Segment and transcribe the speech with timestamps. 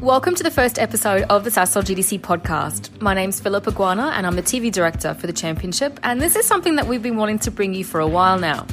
[0.00, 2.98] Welcome to the first episode of the Sasol GTC podcast.
[3.02, 6.46] My name's Philip Iguana and I'm the TV director for the championship, and this is
[6.46, 8.66] something that we've been wanting to bring you for a while now.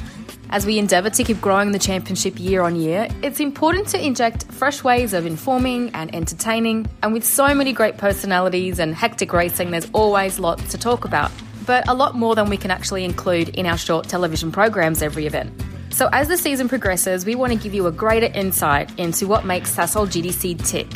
[0.48, 4.50] As we endeavour to keep growing the championship year on year, it's important to inject
[4.52, 9.70] fresh ways of informing and entertaining, and with so many great personalities and hectic racing,
[9.70, 11.30] there's always lots to talk about.
[11.66, 15.26] But a lot more than we can actually include in our short television programs every
[15.26, 15.52] event.
[15.90, 19.44] So, as the season progresses, we want to give you a greater insight into what
[19.44, 20.88] makes Sasol GTC tick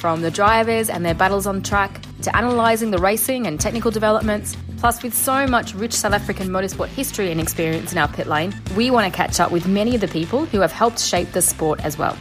[0.00, 4.56] from the drivers and their battles on track to analysing the racing and technical developments.
[4.78, 8.54] Plus, with so much rich South African motorsport history and experience in our pit lane,
[8.76, 11.42] we want to catch up with many of the people who have helped shape the
[11.42, 12.16] sport as well.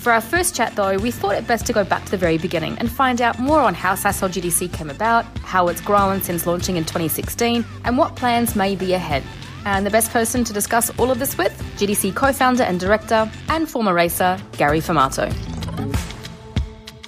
[0.00, 2.36] For our first chat, though, we thought it best to go back to the very
[2.36, 6.46] beginning and find out more on how Sasol GTC came about, how it's grown since
[6.46, 9.22] launching in 2016, and what plans may be ahead.
[9.64, 13.30] And the best person to discuss all of this with, GTC co founder and director
[13.48, 15.51] and former racer, Gary Formato.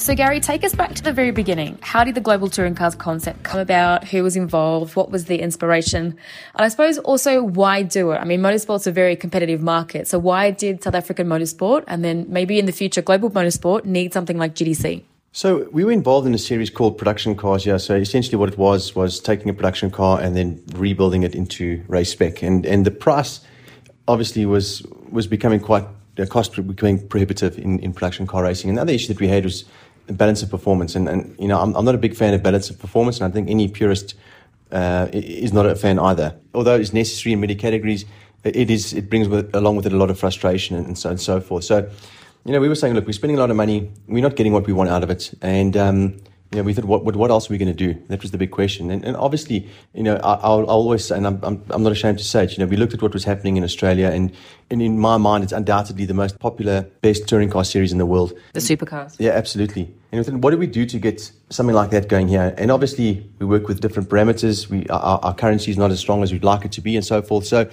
[0.05, 1.79] So, Gary, take us back to the very beginning.
[1.81, 4.05] How did the Global Touring Cars concept come about?
[4.09, 4.97] Who was involved?
[4.97, 6.19] What was the inspiration?
[6.55, 8.17] And I suppose also, why do it?
[8.17, 10.07] I mean, motorsport's a very competitive market.
[10.07, 14.13] So, why did South African motorsport and then maybe in the future global motorsport need
[14.13, 15.05] something like GTC?
[15.33, 17.65] So we were involved in a series called Production Cars.
[17.65, 17.79] Yeah.
[17.79, 21.83] So essentially, what it was was taking a production car and then rebuilding it into
[21.89, 23.41] race spec, and and the price
[24.07, 28.69] obviously was was becoming quite the cost becoming prohibitive in, in production car racing.
[28.71, 29.65] Another issue that we had was
[30.09, 30.95] balance of performance.
[30.95, 33.27] And, and you know, I'm, I'm not a big fan of balance of performance, and
[33.27, 34.15] I think any purist
[34.73, 36.35] uh, is not a fan either.
[36.55, 38.05] Although it's necessary in many categories,
[38.45, 41.21] it is it brings with, along with it a lot of frustration and so and
[41.21, 41.65] so forth.
[41.65, 41.89] So,
[42.45, 44.53] you know, we were saying, look, we're spending a lot of money, we're not getting
[44.53, 46.17] what we want out of it, and um,
[46.55, 48.01] you know, we thought, what, what, what else are we going to do?
[48.07, 48.89] That was the big question.
[48.93, 51.91] And, and obviously, you know, I, will I'll always say, and I'm, I'm, I'm, not
[51.91, 54.33] ashamed to say it, you know, we looked at what was happening in Australia, and,
[54.71, 58.07] and in my mind, it's undoubtedly the most popular, best touring car series in the
[58.07, 58.35] world.
[58.53, 59.17] The supercars.
[59.19, 59.93] Yeah, absolutely.
[60.13, 62.55] And we thought, what do we do to get something like that going here?
[62.57, 64.69] And obviously, we work with different parameters.
[64.69, 67.05] We, our, our currency is not as strong as we'd like it to be, and
[67.05, 67.47] so forth.
[67.47, 67.69] So,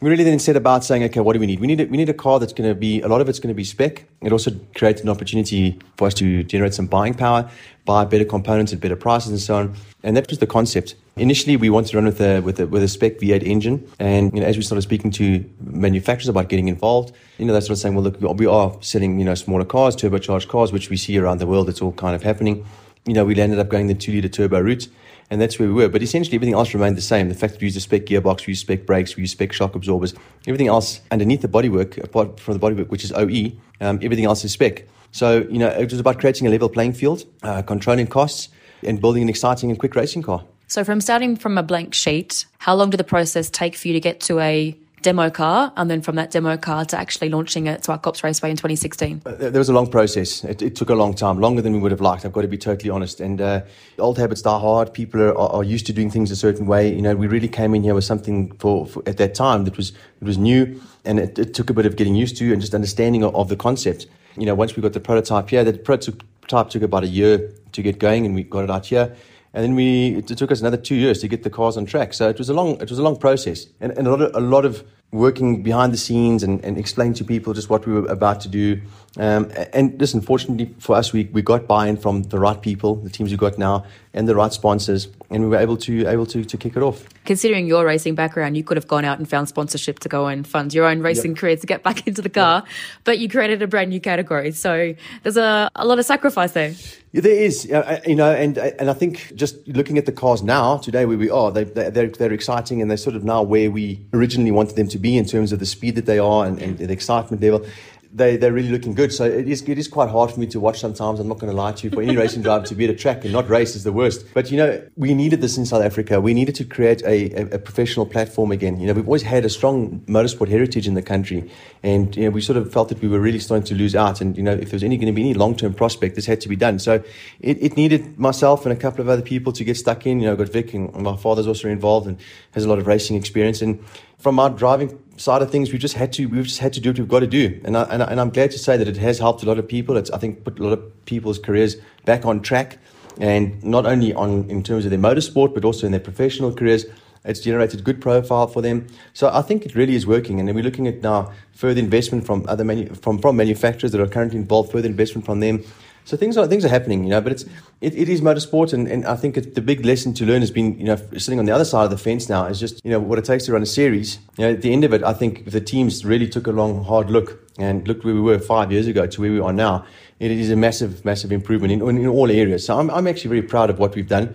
[0.00, 1.58] we really then set about saying, okay, what do we need?
[1.58, 3.40] We need a, we need a car that's going to be a lot of it's
[3.40, 4.04] going to be spec.
[4.20, 7.50] It also creates an opportunity for us to generate some buying power,
[7.84, 9.74] buy better components at better prices, and so on.
[10.04, 10.94] And that was the concept.
[11.16, 14.32] Initially, we wanted to run with a with a, with a spec V8 engine, and
[14.32, 17.80] you know, as we started speaking to manufacturers about getting involved, you know, they started
[17.80, 21.18] saying, well, look, we are selling you know smaller cars, turbocharged cars, which we see
[21.18, 21.68] around the world.
[21.68, 22.64] It's all kind of happening.
[23.04, 24.86] You know, we ended up going the two liter turbo route
[25.30, 25.88] and that's where we were.
[25.88, 27.28] But essentially, everything else remained the same.
[27.28, 29.52] The fact that we used a spec gearbox, we used spec brakes, we used spec
[29.52, 30.14] shock absorbers,
[30.46, 34.44] everything else underneath the bodywork, apart from the bodywork, which is OE, um, everything else
[34.44, 34.84] is spec.
[35.12, 38.48] So, you know, it was about creating a level playing field, uh, controlling costs,
[38.82, 40.44] and building an exciting and quick racing car.
[40.66, 43.94] So, from starting from a blank sheet, how long did the process take for you
[43.94, 44.76] to get to a
[45.08, 48.50] demo car, and then from that demo car to actually launching it to Zwartkops Raceway
[48.50, 49.22] in 2016?
[49.24, 50.44] Uh, there was a long process.
[50.44, 52.26] It, it, took a long time, longer than we would have liked.
[52.26, 53.18] I've got to be totally honest.
[53.18, 53.62] And uh,
[53.98, 54.92] old habits die hard.
[54.92, 56.92] People are, are, used to doing things a certain way.
[56.94, 59.78] You know, we really came in here with something for, for at that time that
[59.78, 62.60] was it was new, and it, it, took a bit of getting used to and
[62.60, 64.06] just understanding of, of the concept.
[64.36, 67.82] You know, once we got the prototype here, the prototype took about a year to
[67.82, 69.16] get going, and we got it out here
[69.54, 72.14] and then we it took us another two years to get the cars on track.
[72.14, 74.34] So it was a long it was a long process, and, and a lot of
[74.34, 77.92] a lot of working behind the scenes and, and explaining to people just what we
[77.92, 78.80] were about to do.
[79.16, 83.10] Um, and listen, fortunately for us, we, we got buy-in from the right people, the
[83.10, 86.44] teams we got now, and the right sponsors, and we were able to able to,
[86.44, 87.04] to kick it off.
[87.24, 90.46] Considering your racing background, you could have gone out and found sponsorship to go and
[90.46, 91.38] fund your own racing yep.
[91.38, 92.74] career to get back into the car, yep.
[93.04, 94.52] but you created a brand new category.
[94.52, 96.74] So there's a, a lot of sacrifice there.
[97.12, 97.64] Yeah, there is,
[98.06, 101.30] you know, and and I think just looking at the cars now today where we
[101.30, 104.76] are, they, they, they're they're exciting and they're sort of now where we originally wanted
[104.76, 107.42] them to be in terms of the speed that they are and, and the excitement
[107.42, 107.66] level
[108.12, 109.12] they, they're really looking good.
[109.12, 111.20] So it is, it is quite hard for me to watch sometimes.
[111.20, 111.90] I'm not going to lie to you.
[111.90, 114.24] For any racing driver to be at a track and not race is the worst.
[114.32, 116.20] But, you know, we needed this in South Africa.
[116.20, 118.80] We needed to create a, a, a professional platform again.
[118.80, 121.50] You know, we've always had a strong motorsport heritage in the country.
[121.82, 124.20] And, you know, we sort of felt that we were really starting to lose out.
[124.20, 126.26] And, you know, if there was any going to be any long term prospect, this
[126.26, 126.78] had to be done.
[126.78, 127.02] So
[127.40, 130.20] it, it needed myself and a couple of other people to get stuck in.
[130.20, 132.18] You know, got Vic and my father's also involved and
[132.52, 133.60] has a lot of racing experience.
[133.60, 133.84] And
[134.18, 136.90] from our driving side of things, we just had to we've just had to do
[136.90, 138.96] what we've got to do, and I, and, I, am glad to say that it
[138.96, 139.96] has helped a lot of people.
[139.96, 142.78] It's I think put a lot of people's careers back on track,
[143.18, 146.86] and not only on in terms of their motorsport, but also in their professional careers.
[147.24, 150.38] It's generated good profile for them, so I think it really is working.
[150.38, 154.00] And then we're looking at now further investment from other manu- from from manufacturers that
[154.00, 155.64] are currently involved, further investment from them
[156.08, 157.20] so things are things are happening, you know.
[157.20, 157.44] But it's
[157.82, 160.78] it, it is motorsport, and, and I think the big lesson to learn has been,
[160.78, 162.98] you know, sitting on the other side of the fence now is just you know
[162.98, 164.18] what it takes to run a series.
[164.38, 166.82] You know, at the end of it, I think the teams really took a long,
[166.82, 169.84] hard look and looked where we were five years ago to where we are now,
[170.18, 172.64] it is a massive, massive improvement in, in all areas.
[172.64, 174.34] So I'm, I'm actually very proud of what we've done.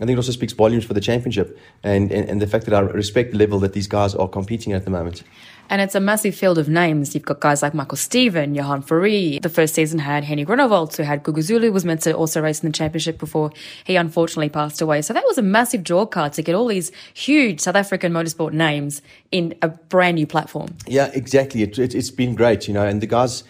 [0.00, 2.74] I think it also speaks volumes for the championship and, and, and the fact that
[2.74, 5.22] I respect the level that these guys are competing at the moment.
[5.68, 7.14] And it's a massive field of names.
[7.14, 9.40] You've got guys like Michael Stephen, Johan Fourie.
[9.40, 12.62] The first season had Hennie Groenewald, who had Gugu Zulu, was meant to also race
[12.62, 13.50] in the championship before
[13.84, 15.02] he unfortunately passed away.
[15.02, 18.52] So that was a massive draw card to get all these huge South African motorsport
[18.52, 19.00] names
[19.30, 20.74] in a brand new platform.
[20.86, 21.62] Yeah, exactly.
[21.62, 23.44] It, it, has been great, you know, and the guys,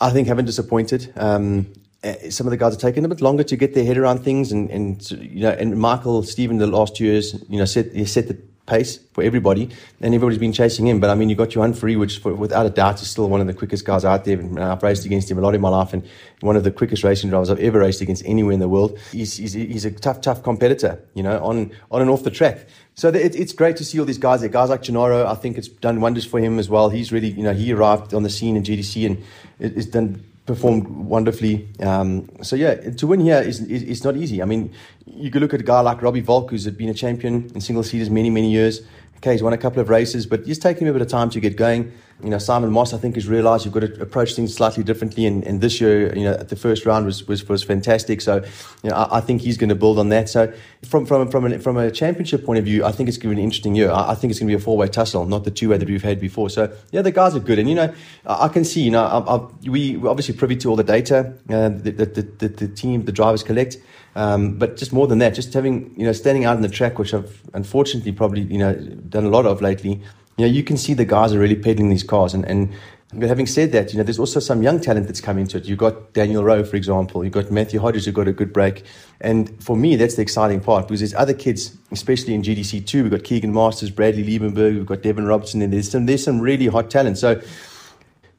[0.00, 1.12] I think, haven't disappointed.
[1.16, 1.66] Um,
[2.02, 4.20] eh, some of the guys have taken a bit longer to get their head around
[4.24, 8.28] things, and, and you know, and Michael Stephen the last years, you know, set set
[8.28, 9.68] the pace for everybody,
[10.00, 11.00] and everybody's been chasing him.
[11.00, 13.40] But I mean, you got Johan Fourie, which for, without a doubt is still one
[13.40, 14.38] of the quickest guys out there.
[14.38, 16.06] And I've raced against him a lot in my life, and
[16.40, 18.98] one of the quickest racing drivers I've ever raced against anywhere in the world.
[19.10, 22.66] He's, he's, he's a tough, tough competitor, you know, on on and off the track.
[22.94, 24.50] So it, it's great to see all these guys there.
[24.50, 26.90] Guys like Gennaro, I think it's done wonders for him as well.
[26.90, 29.24] He's really, you know, he arrived on the scene in GTC and
[29.58, 31.68] it's done performed wonderfully.
[31.80, 34.42] Um, so yeah, to win here is, is, is not easy.
[34.42, 34.72] I mean,
[35.06, 37.82] you could look at a guy like Robbie Wolk, who's been a champion in single
[37.82, 38.82] seaters many many years.
[39.18, 41.30] Okay, he's won a couple of races, but it's taking him a bit of time
[41.30, 41.92] to get going.
[42.22, 45.26] You know, Simon Moss, I think, has realised you've got to approach things slightly differently.
[45.26, 48.20] And, and this year, you know, the first round was was, was fantastic.
[48.20, 48.44] So,
[48.82, 50.28] you know, I, I think he's going to build on that.
[50.28, 50.52] So,
[50.84, 53.36] from from from a, from a championship point of view, I think it's going to
[53.36, 53.90] be an interesting year.
[53.90, 55.78] I, I think it's going to be a four way tussle, not the two way
[55.78, 56.50] that we've had before.
[56.50, 57.92] So, yeah, the guys are good, and you know,
[58.26, 58.82] I, I can see.
[58.82, 62.48] You know, I, we we're obviously privy to all the data uh, that the, the,
[62.48, 63.78] the team, the drivers collect.
[64.14, 66.98] Um, but just more than that, just having, you know, standing out in the track,
[66.98, 70.02] which I've unfortunately probably, you know, done a lot of lately,
[70.36, 72.34] you know, you can see the guys are really peddling these cars.
[72.34, 72.72] And, and
[73.20, 75.66] having said that, you know, there's also some young talent that's come into it.
[75.66, 77.22] You've got Daniel Rowe, for example.
[77.22, 78.84] You've got Matthew Hodges, who got a good break.
[79.20, 83.02] And for me, that's the exciting part because there's other kids, especially in GTC too.
[83.02, 86.40] We've got Keegan Masters, Bradley Liebenberg, we've got Devin Robertson, and there's some, there's some
[86.40, 87.18] really hot talent.
[87.18, 87.40] So,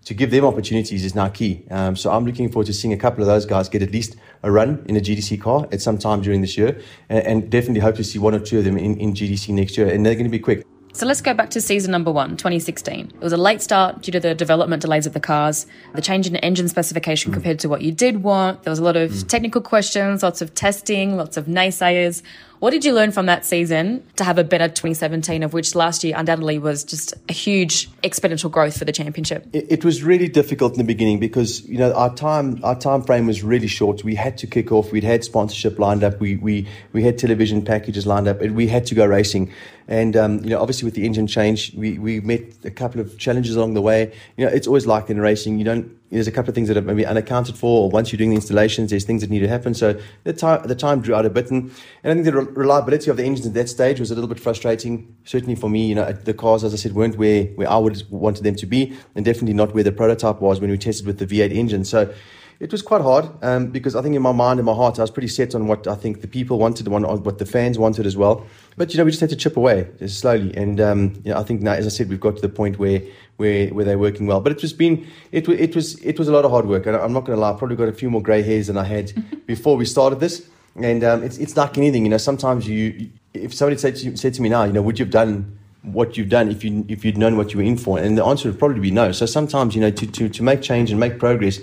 [0.06, 1.64] to give them opportunities is now key.
[1.72, 4.18] Um, so I'm looking forward to seeing a couple of those guys get at least
[4.44, 7.80] a run in a GTC car at some time during this year, and, and definitely
[7.80, 9.88] hope to see one or two of them in, in GTC next year.
[9.88, 10.66] And they're going to be quick.
[10.96, 13.14] So let's go back to season number one, 2016.
[13.16, 16.28] It was a late start due to the development delays of the cars, the change
[16.28, 17.34] in engine specification mm.
[17.34, 18.62] compared to what you did want.
[18.62, 19.28] There was a lot of mm.
[19.28, 22.22] technical questions, lots of testing, lots of naysayers.
[22.64, 26.02] What did you learn from that season to have a better 2017, of which last
[26.02, 29.46] year undoubtedly was just a huge exponential growth for the championship?
[29.52, 33.04] It, it, was really difficult in the beginning because you know our time our time
[33.04, 34.06] frame was really short.
[34.06, 34.94] We had to kick off.
[34.94, 36.22] We'd had sponsorship lined up.
[36.22, 39.52] We we we had television packages lined up, we had to go racing.
[39.90, 43.18] And um, you know, obviously with the engine change, we we met a couple of
[43.18, 44.14] challenges along the way.
[44.38, 46.78] You know, it's always like in racing, you don't there's a couple of things that
[46.78, 49.48] are maybe unaccounted for, or once you're doing the installations, there's things that need to
[49.48, 49.74] happen.
[49.74, 51.72] So the time, the time drew out a bit, and,
[52.04, 54.40] and I think the reliability of the engines at that stage was a little bit
[54.40, 55.16] frustrating.
[55.26, 58.04] Certainly for me, you know, the cars, as I said, weren't where, where I would
[58.10, 61.20] wanted them to be, and definitely not where the prototype was when we tested with
[61.20, 61.84] the V8 engine.
[61.84, 62.14] So
[62.60, 65.02] it was quite hard um, because I think in my mind and my heart, I
[65.02, 68.16] was pretty set on what I think the people wanted, what the fans wanted as
[68.16, 68.46] well.
[68.78, 71.44] But you know, we just had to chip away slowly, and um, you know, I
[71.44, 73.02] think now, as I said, we've got to the point where
[73.38, 74.42] where where they're working well.
[74.42, 76.96] But it's just been it it was it was a lot of hard work, and
[76.96, 78.86] I'm not going to lie, I probably got a few more grey hairs than I
[78.86, 79.12] had
[79.46, 80.48] before we started this.
[80.76, 82.18] And um, it's it's like anything, you know.
[82.18, 85.12] Sometimes you, if somebody said to, said to me now, you know, would you have
[85.12, 88.00] done what you've done if you if you'd known what you were in for?
[88.00, 89.12] And the answer would probably be no.
[89.12, 91.60] So sometimes, you know, to to, to make change and make progress,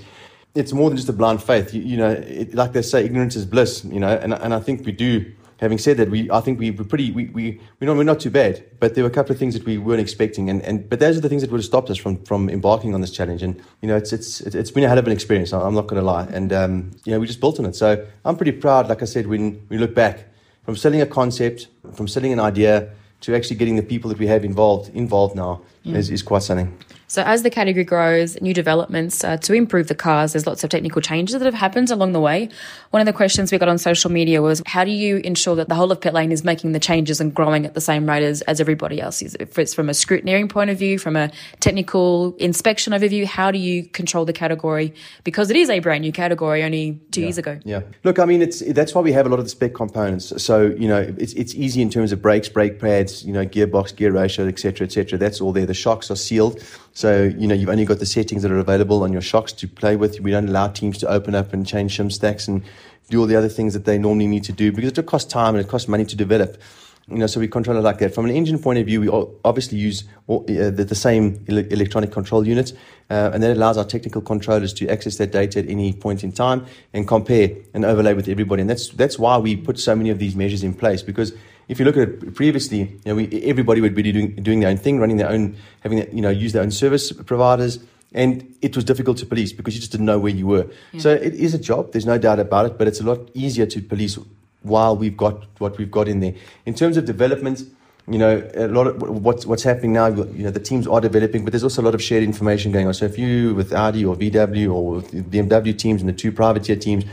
[0.54, 1.72] it's more than just a blind faith.
[1.72, 3.84] You, you know, it, like they say, ignorance is bliss.
[3.84, 6.70] You know, and and I think we do having said that, we I think we
[6.70, 9.32] were pretty we we we're not, we're not too bad, but there were a couple
[9.32, 11.58] of things that we weren't expecting, and, and but those are the things that would
[11.58, 13.42] have stopped us from from embarking on this challenge.
[13.42, 15.52] And you know, it's it's it's been a hell of an experience.
[15.52, 17.76] I'm not going to lie, and um, you know, we just built on it.
[17.76, 18.88] So I'm pretty proud.
[18.88, 20.24] Like I said, when we look back
[20.64, 22.90] from selling a concept, from selling an idea
[23.20, 25.94] to actually getting the people that we have involved involved now mm.
[25.94, 26.76] is, is quite something.
[27.10, 30.70] So, as the category grows, new developments uh, to improve the cars, there's lots of
[30.70, 32.48] technical changes that have happened along the way.
[32.90, 35.68] One of the questions we got on social media was how do you ensure that
[35.68, 38.22] the whole of pit lane is making the changes and growing at the same rate
[38.22, 39.36] as, as everybody else is?
[39.40, 43.58] If it's from a scrutineering point of view, from a technical inspection overview, how do
[43.58, 44.94] you control the category?
[45.24, 47.26] Because it is a brand new category only two yeah.
[47.26, 47.58] years ago.
[47.64, 47.80] Yeah.
[48.04, 50.32] Look, I mean, it's that's why we have a lot of the spec components.
[50.40, 53.96] So, you know, it's, it's easy in terms of brakes, brake pads, you know, gearbox,
[53.96, 55.18] gear ratio, etc., etc.
[55.18, 55.66] That's all there.
[55.66, 56.62] The shocks are sealed.
[56.92, 59.68] So, you know, you've only got the settings that are available on your shocks to
[59.68, 60.20] play with.
[60.20, 62.62] We don't allow teams to open up and change shim stacks and
[63.10, 65.54] do all the other things that they normally need to do because it costs time
[65.54, 66.60] and it costs money to develop.
[67.08, 68.14] You know, so we control it like that.
[68.14, 69.08] From an engine point of view, we
[69.44, 72.72] obviously use all, uh, the, the, same electronic control unit,
[73.10, 76.30] uh, and that allows our technical controllers to access that data at any point in
[76.30, 78.60] time and compare and overlay with everybody.
[78.60, 81.32] And that's that's why we put so many of these measures in place because
[81.70, 84.70] if you look at it previously, you know, we, everybody would be doing, doing their
[84.70, 87.78] own thing, running their own, having, you know, use their own service providers.
[88.12, 90.66] And it was difficult to police because you just didn't know where you were.
[90.90, 91.00] Yeah.
[91.00, 91.92] So it is a job.
[91.92, 94.18] There's no doubt about it, but it's a lot easier to police
[94.62, 96.34] while we've got what we've got in there.
[96.66, 97.62] In terms of development,
[98.08, 100.08] you know, a lot of what's what's happening now.
[100.08, 102.88] You know, the teams are developing, but there's also a lot of shared information going
[102.88, 102.94] on.
[102.94, 106.74] So if you with Audi or VW or with BMW teams and the two privateer
[106.74, 107.04] teams,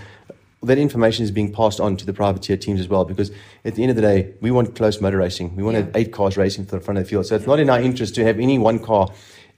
[0.63, 3.05] that information is being passed on to the privateer teams as well.
[3.05, 3.31] Because
[3.63, 5.55] at the end of the day, we want close motor racing.
[5.55, 5.85] We want yeah.
[5.95, 7.25] eight cars racing to the front of the field.
[7.25, 9.09] So it's not in our interest to have any one car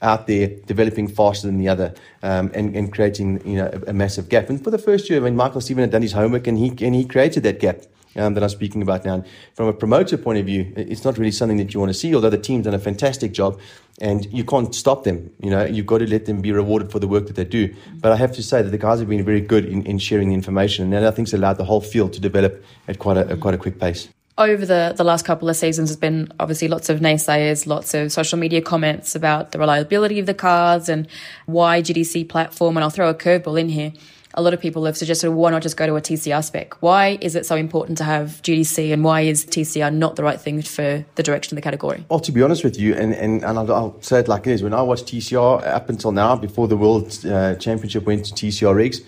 [0.01, 3.93] out there developing faster than the other um, and, and creating you know a, a,
[3.93, 4.49] massive gap.
[4.49, 6.69] And for the first year, I mean, Michael Stephen had done his homework and he
[6.85, 7.83] and he created that gap.
[8.19, 9.13] Um, that I'm speaking about now.
[9.13, 11.93] And from a promoter point of view, it's not really something that you want to
[11.93, 13.57] see, although the team's done a fantastic job
[14.01, 15.31] and you can't stop them.
[15.41, 17.73] You know, you've got to let them be rewarded for the work that they do.
[17.95, 20.29] But I have to say that the guys have been very good in, in sharing
[20.29, 23.17] the information, and that I think has allowed the whole field to develop at quite
[23.17, 24.09] a, quite a quick pace
[24.39, 28.09] over the, the last couple of seasons, there's been obviously lots of naysayers, lots of
[28.09, 31.07] social media comments about the reliability of the cars and
[31.45, 32.77] why GTC platform.
[32.77, 33.91] And I'll throw a curveball in here.
[34.35, 36.81] A lot of people have suggested, why not just go to a TCR spec?
[36.83, 40.39] Why is it so important to have GTC and why is TCR not the right
[40.39, 42.05] thing for the direction of the category?
[42.09, 44.51] Well, to be honest with you, and, and, and I'll, I'll say it like it
[44.51, 48.33] is, when I watched TCR up until now, before the World uh, Championship went to
[48.33, 49.01] TCR rigs,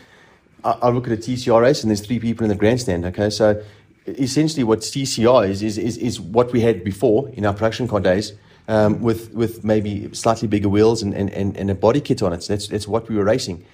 [0.63, 3.30] I, I look at a TCR race and there's three people in the grandstand, okay?
[3.30, 3.62] So
[4.08, 8.00] essentially what TCR is, is, is, is what we had before in our production car
[8.00, 8.34] days.
[8.68, 12.32] Um, with with maybe slightly bigger wheels and, and, and, and a body kit on
[12.32, 12.44] it.
[12.44, 13.66] So that's, that's what we were racing.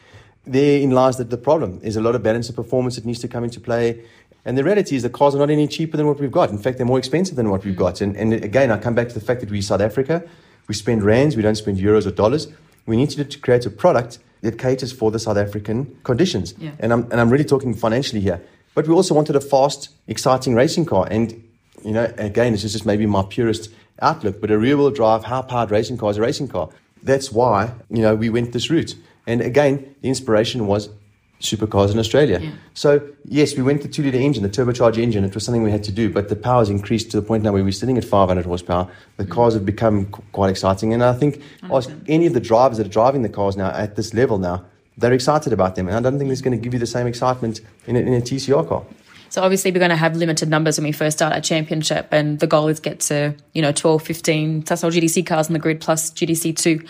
[0.47, 1.79] Therein lies the, the problem.
[1.79, 4.03] There's a lot of balance of performance that needs to come into play.
[4.45, 6.49] And the reality is the cars are not any cheaper than what we've got.
[6.49, 7.79] In fact, they're more expensive than what we've mm.
[7.79, 8.01] got.
[8.01, 10.23] And, and again, I come back to the fact that we're South Africa.
[10.67, 12.47] We spend rands, we don't spend euros or dollars.
[12.85, 16.53] We need to, to create a product that caters for the South African conditions.
[16.57, 16.71] Yeah.
[16.79, 18.41] And, I'm, and I'm really talking financially here.
[18.73, 21.07] But we also wanted a fast, exciting racing car.
[21.09, 21.43] And,
[21.83, 23.69] you know, again, this is just maybe my purest
[24.01, 26.69] outlook, but a rear wheel drive, high powered racing car is a racing car.
[27.03, 28.95] That's why, you know, we went this route.
[29.27, 30.89] And again, the inspiration was
[31.39, 32.39] supercars in Australia.
[32.41, 32.51] Yeah.
[32.73, 35.23] So, yes, we went the two litre engine, the turbocharged engine.
[35.23, 37.43] It was something we had to do, but the power has increased to the point
[37.43, 38.89] now where we're sitting at 500 horsepower.
[39.17, 39.29] The mm.
[39.29, 40.93] cars have become quite exciting.
[40.93, 41.41] And I think
[42.07, 44.65] any of the drivers that are driving the cars now at this level now,
[44.97, 45.87] they're excited about them.
[45.87, 48.13] And I don't think it's going to give you the same excitement in a, in
[48.13, 48.83] a TCR car.
[49.29, 52.39] So obviously we're going to have limited numbers when we first start a championship and
[52.39, 55.81] the goal is get to, you know, 12, 15 Sasol GTC cars on the grid
[55.81, 56.87] plus GTC2.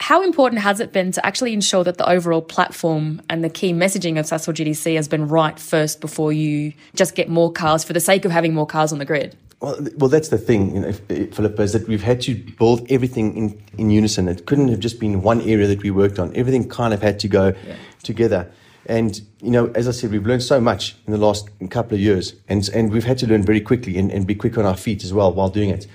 [0.00, 3.74] How important has it been to actually ensure that the overall platform and the key
[3.74, 7.92] messaging of Sasol GTC has been right first before you just get more cars for
[7.92, 9.36] the sake of having more cars on the grid?
[9.60, 12.90] Well, well, that's the thing, you know, eh, Philippa, is that we've had to build
[12.90, 14.26] everything in, in unison.
[14.26, 16.34] It couldn't have just been one area that we worked on.
[16.34, 17.76] Everything kind of had to go yeah.
[18.02, 18.50] together.
[18.86, 22.00] And, you know, as I said, we've learned so much in the last couple of
[22.00, 22.34] years.
[22.48, 25.04] And, and we've had to learn very quickly and, and be quick on our feet
[25.04, 25.86] as well while doing it.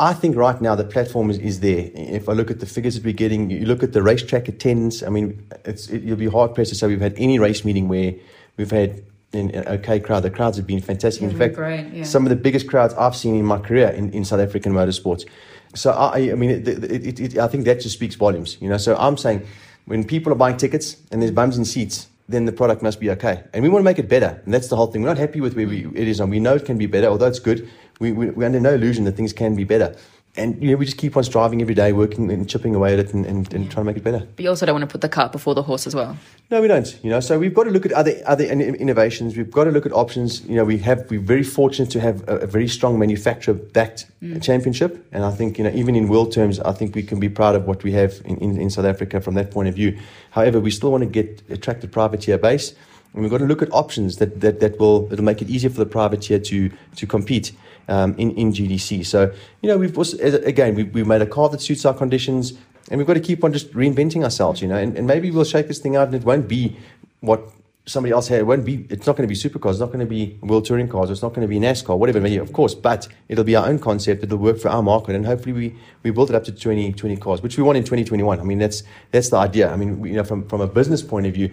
[0.00, 1.90] I think right now the platform is, is there.
[1.94, 5.02] If I look at the figures that we're getting, you look at the racetrack attendance,
[5.02, 7.88] I mean, it's, it, you'll be hard pressed to say we've had any race meeting
[7.88, 8.14] where
[8.56, 9.02] we've had
[9.32, 10.22] an okay crowd.
[10.22, 11.22] The crowds have been fantastic.
[11.22, 12.04] in fact, great, yeah.
[12.04, 15.28] some of the biggest crowds I've seen in my career in, in South African motorsports.
[15.74, 18.56] So I, I mean, it, it, it, I think that just speaks volumes.
[18.60, 19.46] You know, so I'm saying
[19.86, 23.10] when people are buying tickets and there's bums in seats, then the product must be
[23.10, 23.42] okay.
[23.52, 24.40] And we want to make it better.
[24.44, 25.02] And that's the whole thing.
[25.02, 27.06] We're not happy with where we, it is, and we know it can be better.
[27.06, 29.96] Although it's good, we, we, we're under no illusion that things can be better
[30.38, 33.00] and you know, we just keep on striving every day, working and chipping away at
[33.00, 33.70] it and, and, and yeah.
[33.70, 34.20] trying to make it better.
[34.36, 36.16] But you also don't want to put the cart before the horse as well.
[36.50, 36.98] No, we don't.
[37.02, 39.36] You know, so we've got to look at other other innovations.
[39.36, 40.44] We've got to look at options.
[40.44, 44.06] You know, we have we're very fortunate to have a, a very strong manufacturer backed
[44.22, 44.40] mm.
[44.42, 47.28] championship, and I think you know even in world terms, I think we can be
[47.28, 49.98] proud of what we have in, in, in South Africa from that point of view.
[50.30, 52.74] However, we still want to get attract a privateer base.
[53.14, 55.70] And we've got to look at options that, that, that will that'll make it easier
[55.70, 57.52] for the privateer to to compete
[57.88, 59.04] um, in, in GTC.
[59.04, 62.54] So, you know, we've also, again, we, we've made a car that suits our conditions
[62.90, 65.44] and we've got to keep on just reinventing ourselves, you know, and, and maybe we'll
[65.44, 66.76] shake this thing out and it won't be
[67.20, 67.50] what
[67.86, 68.40] somebody else had.
[68.40, 70.64] It won't be, it's not going to be supercars, it's not going to be world
[70.64, 73.08] touring cars, it's not going to be NASCAR, whatever it may be, of course, but
[73.28, 76.30] it'll be our own concept, it'll work for our market, and hopefully we, we build
[76.30, 78.40] it up to 20, 20 cars, which we want in 2021.
[78.40, 79.70] I mean, that's, that's the idea.
[79.70, 81.50] I mean, you know, from, from a business point of view,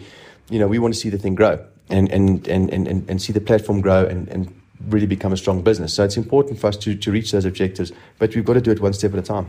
[0.49, 3.33] you know, we want to see the thing grow and, and, and, and, and see
[3.33, 4.53] the platform grow and, and
[4.89, 5.93] really become a strong business.
[5.93, 8.71] So it's important for us to, to reach those objectives, but we've got to do
[8.71, 9.47] it one step at a time.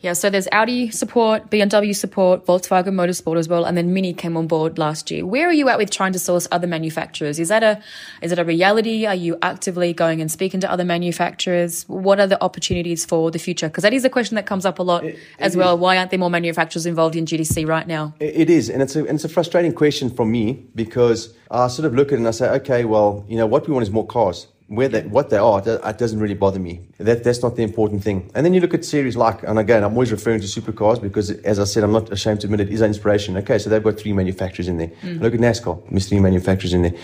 [0.00, 4.36] Yeah, so there's Audi support, BMW support, Volkswagen Motorsport as well, and then Mini came
[4.36, 5.24] on board last year.
[5.24, 7.40] Where are you at with trying to source other manufacturers?
[7.40, 7.82] Is that a
[8.20, 9.06] is it a reality?
[9.06, 11.84] Are you actively going and speaking to other manufacturers?
[11.88, 13.68] What are the opportunities for the future?
[13.68, 15.76] Because that is a question that comes up a lot it, as it well.
[15.76, 15.80] Is.
[15.80, 18.14] Why aren't there more manufacturers involved in GTC right now?
[18.20, 21.86] It is, and it's a and it's a frustrating question for me because I sort
[21.86, 23.90] of look at it and I say, okay, well, you know, what we want is
[23.90, 26.80] more cars where they, what they are, it doesn't really bother me.
[26.98, 28.30] That, that's not the important thing.
[28.34, 31.30] And then you look at series like, and again, I'm always referring to supercars because,
[31.30, 33.36] as I said, I'm not ashamed to admit it is an inspiration.
[33.36, 34.88] Okay, so they've got three manufacturers in there.
[35.02, 35.20] Mm.
[35.20, 36.94] Look at NASCAR, there's three manufacturers in there.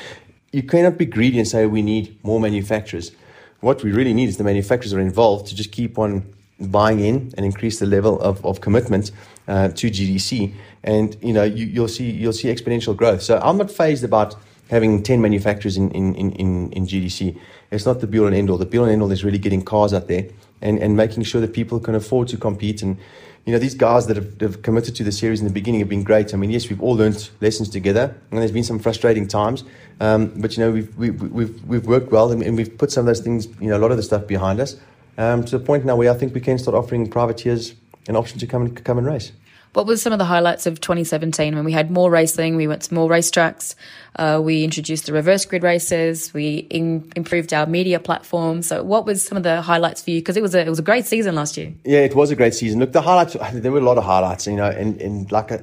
[0.52, 3.12] You cannot be greedy and say we need more manufacturers.
[3.60, 6.26] What we really need is the manufacturers are involved to just keep on
[6.58, 9.12] buying in and increase the level of, of commitment
[9.46, 10.52] uh, to GTC.
[10.82, 13.22] And you know, you, you'll see you'll see exponential growth.
[13.22, 14.34] So I'm not fazed about
[14.70, 17.38] having 10 manufacturers in, in, in, in GTC.
[17.70, 18.58] It's not the be all and end all.
[18.58, 20.26] The be all and end all is really getting cars out there
[20.60, 22.82] and, and making sure that people can afford to compete.
[22.82, 22.96] And,
[23.44, 25.88] you know, these guys that have, have committed to the series in the beginning have
[25.88, 26.32] been great.
[26.32, 29.64] I mean, yes, we've all learned lessons together and there's been some frustrating times.
[30.00, 32.90] Um, but, you know, we've, we, have we've, we've worked well and, and, we've put
[32.90, 34.76] some of those things, you know, a lot of the stuff behind us
[35.18, 37.74] um, to the point now where I think we can start offering privateers
[38.08, 39.32] an option to come and, come and race.
[39.74, 42.82] What were some of the highlights of 2017 when we had more racing, we went
[42.82, 43.74] to more racetracks,
[44.16, 48.60] uh, we introduced the reverse grid races, we in, improved our media platform.
[48.60, 50.20] So, what was some of the highlights for you?
[50.20, 51.72] Because it was a it was a great season last year.
[51.84, 52.80] Yeah, it was a great season.
[52.80, 55.58] Look, the highlights there were a lot of highlights, you know, and, and like uh,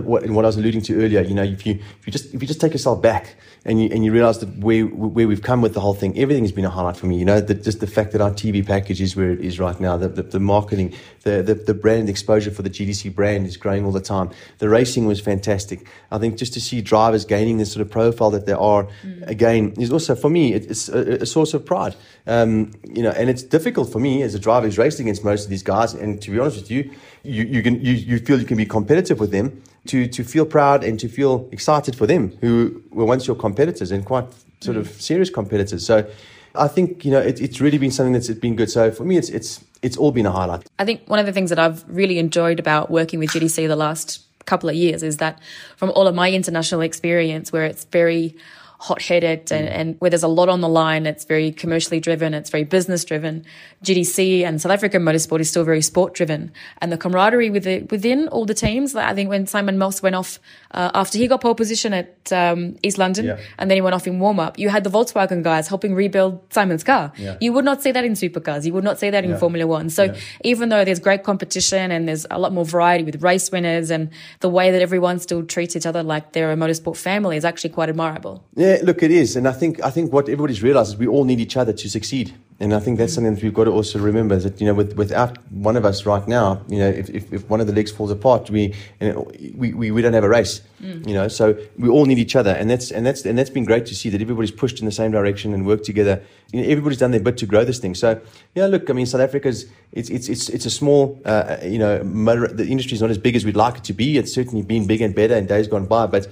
[0.00, 2.40] what, what I was alluding to earlier, you know, if you if you just if
[2.40, 3.36] you just take yourself back
[3.66, 6.44] and you and you realize that where where we've come with the whole thing, everything
[6.44, 7.18] has been a highlight for me.
[7.18, 9.98] You know, just the fact that our TV package is where it is right now,
[9.98, 13.84] the the, the marketing, the, the the brand exposure for the GTC brand is growing
[13.84, 14.30] all the time.
[14.58, 15.86] The racing was fantastic.
[16.10, 19.26] I think just to see drivers gaining this sort of profile that they are, mm.
[19.28, 21.96] again, is also for me it's a, a source of pride.
[22.26, 25.44] Um, you know, and it's difficult for me as a driver who's raced against most
[25.44, 25.94] of these guys.
[25.94, 26.90] And to be honest with you,
[27.22, 30.46] you you can you, you feel you can be competitive with them to, to feel
[30.46, 34.26] proud and to feel excited for them who were once your competitors and quite
[34.60, 35.84] sort of serious competitors.
[35.84, 36.08] So
[36.54, 38.70] I think, you know, it, it's really been something that's been good.
[38.70, 40.66] So for me, it's, it's, it's all been a highlight.
[40.78, 43.76] I think one of the things that I've really enjoyed about working with GTC the
[43.76, 45.38] last couple of years is that
[45.76, 48.34] from all of my international experience where it's very
[48.78, 51.06] hot headed and, and, where there's a lot on the line.
[51.06, 52.34] It's very commercially driven.
[52.34, 53.44] It's very business driven.
[53.82, 56.52] GTC and South African motorsport is still very sport driven.
[56.78, 60.16] And the camaraderie with the, within all the teams, I think when Simon Moss went
[60.16, 60.38] off
[60.72, 63.38] uh, after he got pole position at um, East London yeah.
[63.58, 66.40] and then he went off in warm up, you had the Volkswagen guys helping rebuild
[66.52, 67.12] Simon's car.
[67.16, 67.36] Yeah.
[67.40, 68.64] You would not see that in supercars.
[68.66, 69.36] You would not see that in yeah.
[69.38, 69.88] Formula One.
[69.88, 73.90] So even though there's great competition and there's a lot more variety with race winners
[73.90, 74.10] and
[74.40, 77.70] the way that everyone still treats each other like they're a motorsport family is actually
[77.70, 78.44] quite admirable.
[78.64, 81.24] Yeah, look, it is, and I think I think what everybody's realised is we all
[81.24, 83.98] need each other to succeed, and I think that's something that we've got to also
[83.98, 87.30] remember that you know, with, without one of us right now, you know, if, if,
[87.30, 90.24] if one of the legs falls apart, we, you know, we, we we don't have
[90.24, 91.06] a race, mm.
[91.06, 91.28] you know.
[91.28, 93.94] So we all need each other, and that's and that's and that's been great to
[93.94, 96.22] see that everybody's pushed in the same direction and worked together.
[96.50, 97.94] You know, everybody's done their bit to grow this thing.
[97.94, 98.18] So
[98.54, 102.02] yeah, look, I mean, South Africa's it's it's it's it's a small, uh, you know,
[102.02, 104.16] motor, the industry is not as big as we'd like it to be.
[104.16, 106.28] It's certainly been bigger and better in days gone by, but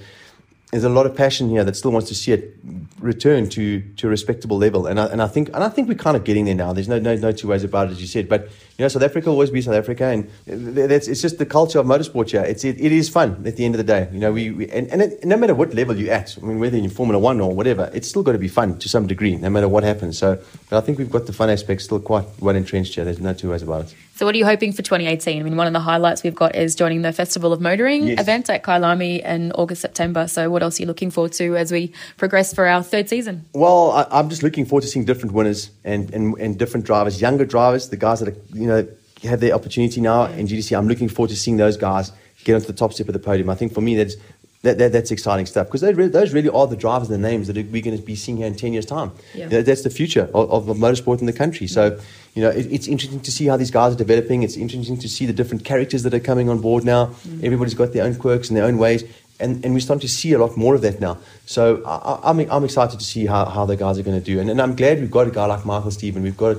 [0.73, 2.57] there's a lot of passion here that still wants to see it
[2.99, 4.87] return to to a respectable level.
[4.87, 6.73] And I, and I think and I think we're kind of getting there now.
[6.73, 8.27] There's no no no two ways about it, as you said.
[8.27, 8.45] But
[8.77, 11.77] you know, South Africa will always be South Africa, and that's it's just the culture
[11.77, 12.41] of motorsport here.
[12.41, 14.09] It's it, it is fun at the end of the day.
[14.11, 16.59] You know, we, we and, and it, no matter what level you're at, I mean,
[16.59, 19.05] whether you're in Formula One or whatever, it's still got to be fun to some
[19.05, 20.17] degree, no matter what happens.
[20.17, 23.05] So, but I think we've got the fun aspect still quite well entrenched here.
[23.05, 23.95] There's no two ways about it.
[24.15, 25.39] So, what are you hoping for 2018?
[25.39, 28.21] I mean, one of the highlights we've got is joining the Festival of Motoring yes.
[28.21, 30.27] event at Kyalami in August, September.
[30.27, 33.45] So, what else are you looking forward to as we progress for our third season?
[33.53, 37.21] Well, I, am just looking forward to seeing different winners and, and, and different drivers,
[37.21, 38.87] younger drivers, the guys that are, you know,
[39.23, 40.77] have the opportunity now in GTC.
[40.77, 42.11] I'm looking forward to seeing those guys
[42.43, 43.49] get onto the top step of the podium.
[43.49, 44.15] I think for me, that's
[44.63, 47.47] that, that, that's exciting stuff because really, those really are the drivers and the names
[47.47, 49.11] that we're going to be seeing here in 10 years' time.
[49.33, 49.45] Yeah.
[49.45, 51.67] You know, that's the future of, of, motorsport in the country.
[51.67, 51.99] So,
[52.33, 54.41] you know, it, it's interesting to see how these guys are developing.
[54.41, 57.07] It's interesting to see the different characters that are coming on board now.
[57.27, 57.43] Mm.
[57.43, 59.03] Everybody's got their own quirks and their own ways.
[59.41, 61.17] And, and we're starting to see a lot more of that now.
[61.45, 64.25] So I, am I'm, I'm excited to see how, how the guys are going to
[64.25, 64.39] do.
[64.39, 66.23] And, and I'm glad we've got a guy like Michael Stephen.
[66.23, 66.57] We've got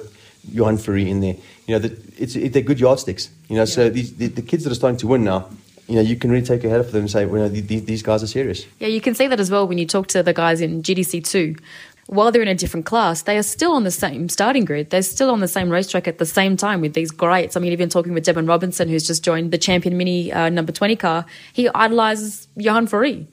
[0.53, 1.37] Johan Fourie in there.
[1.67, 3.31] You know, the, it's, it, they're good yardsticks.
[3.49, 3.67] You know, yeah.
[3.67, 5.49] so these, the, the kids that are starting to win now,
[5.87, 7.61] you know, you can really take your head off them and say, well, you know,
[7.61, 8.67] these, these guys are serious.
[8.79, 11.61] Yeah, you can see that as well when you talk to the guys in GTC2.
[12.07, 14.91] While they're in a different class, they are still on the same starting grid.
[14.91, 17.57] They're still on the same racetrack at the same time with these greats.
[17.57, 20.71] I mean, even talking with Devin Robertson, who's just joined the Champion Mini uh, number
[20.71, 23.27] 20 car, he idolises Johan Fourie.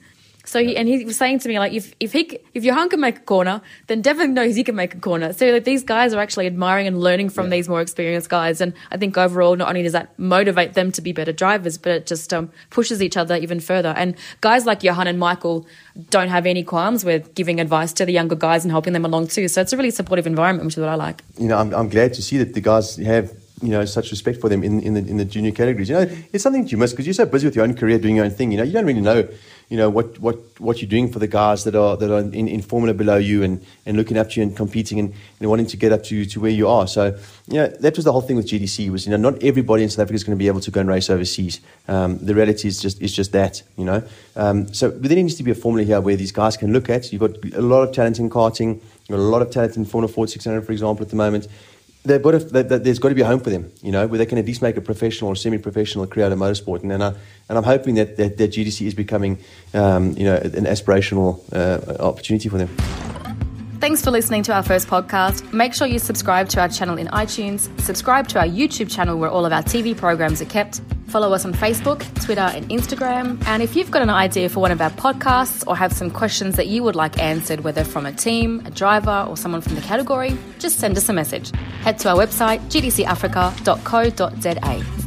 [0.52, 3.00] So he, and he was saying to me like if if he if Johan can
[3.00, 5.32] make a corner, then Devin knows he can make a corner.
[5.32, 7.52] So like these guys are actually admiring and learning from yeah.
[7.52, 11.00] these more experienced guys, and I think overall not only does that motivate them to
[11.00, 13.94] be better drivers, but it just um, pushes each other even further.
[13.96, 15.66] And guys like Johan and Michael
[16.10, 19.28] don't have any qualms with giving advice to the younger guys and helping them along
[19.28, 19.48] too.
[19.48, 21.22] So it's a really supportive environment, which is what I like.
[21.38, 24.40] You know, I'm, I'm glad to see that the guys have you know such respect
[24.40, 25.88] for them in, in the in the junior categories.
[25.88, 27.98] You know, it's something that you miss because you're so busy with your own career,
[27.98, 28.50] doing your own thing.
[28.50, 29.28] You know, you don't really know
[29.72, 32.46] you know what what what you're doing for the guys that are that are in,
[32.46, 35.64] in Formula below you and, and looking up to you and competing and, and wanting
[35.64, 36.86] to get up to to where you are.
[36.86, 39.82] So you know that was the whole thing with GTC was you know not everybody
[39.82, 41.62] in South Africa is going to be able to go and race overseas.
[41.88, 44.02] Um, the reality is just is just that you know.
[44.36, 47.10] Um, so there needs to be a formula here where these guys can look at.
[47.10, 48.74] You've got a lot of talent in karting.
[48.74, 51.48] You've got a lot of talent in Formula Ford 600, for example, at the moment
[52.04, 54.06] they've got to, they, they, there's got to be a home for them, you know,
[54.06, 56.82] where they can at least make a professional or semi-professional career out of motorsport.
[56.82, 57.14] And, and, I,
[57.48, 59.38] and I'm hoping that, that, that GTC is becoming,
[59.74, 63.01] um, you know, an aspirational uh, opportunity for them.
[63.82, 65.52] Thanks for listening to our first podcast.
[65.52, 69.28] Make sure you subscribe to our channel in iTunes, subscribe to our YouTube channel where
[69.28, 73.44] all of our TV programs are kept, follow us on Facebook, Twitter, and Instagram.
[73.44, 76.54] And if you've got an idea for one of our podcasts or have some questions
[76.54, 79.80] that you would like answered, whether from a team, a driver, or someone from the
[79.80, 81.50] category, just send us a message.
[81.82, 85.01] Head to our website, gtcafrica.co.za.